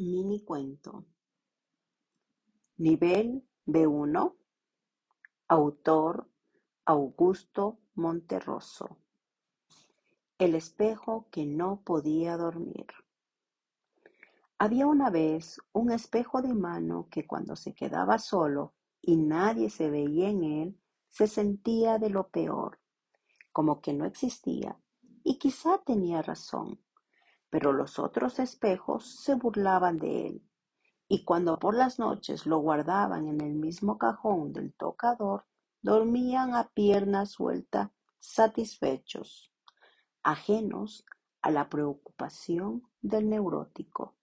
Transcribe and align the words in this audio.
Mini 0.00 0.40
cuento. 0.40 1.04
Nivel 2.78 3.46
B1. 3.66 4.34
Autor 5.48 6.26
Augusto 6.86 7.80
Monterroso. 7.96 8.96
El 10.38 10.54
espejo 10.54 11.28
que 11.30 11.44
no 11.44 11.82
podía 11.84 12.38
dormir. 12.38 12.86
Había 14.56 14.86
una 14.86 15.10
vez 15.10 15.60
un 15.74 15.92
espejo 15.92 16.40
de 16.40 16.54
mano 16.54 17.08
que 17.10 17.26
cuando 17.26 17.54
se 17.54 17.74
quedaba 17.74 18.18
solo 18.18 18.72
y 19.02 19.16
nadie 19.16 19.68
se 19.68 19.90
veía 19.90 20.30
en 20.30 20.44
él, 20.44 20.80
se 21.10 21.26
sentía 21.26 21.98
de 21.98 22.08
lo 22.08 22.30
peor, 22.30 22.80
como 23.52 23.82
que 23.82 23.92
no 23.92 24.06
existía, 24.06 24.80
y 25.24 25.38
quizá 25.38 25.76
tenía 25.84 26.22
razón 26.22 26.80
pero 27.50 27.72
los 27.72 27.98
otros 27.98 28.38
espejos 28.38 29.04
se 29.22 29.34
burlaban 29.34 29.98
de 29.98 30.28
él, 30.28 30.50
y 31.08 31.24
cuando 31.24 31.58
por 31.58 31.74
las 31.74 31.98
noches 31.98 32.46
lo 32.46 32.58
guardaban 32.58 33.26
en 33.26 33.40
el 33.40 33.54
mismo 33.54 33.98
cajón 33.98 34.52
del 34.52 34.72
tocador, 34.74 35.44
dormían 35.82 36.54
a 36.54 36.68
pierna 36.68 37.26
suelta, 37.26 37.92
satisfechos, 38.20 39.52
ajenos 40.22 41.04
a 41.42 41.50
la 41.50 41.68
preocupación 41.68 42.82
del 43.00 43.28
neurótico. 43.28 44.14